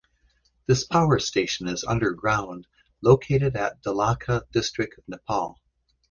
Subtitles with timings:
[0.65, 2.65] This power station is underground
[3.03, 5.59] located at Dolakha district of Nepal.